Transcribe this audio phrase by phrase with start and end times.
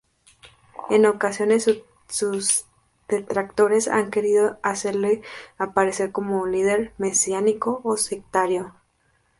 [0.89, 1.69] En ocasiones,
[2.09, 2.65] sus
[3.07, 5.21] detractores han querido hacerle
[5.59, 8.73] aparecer como líder mesiánico o sectario.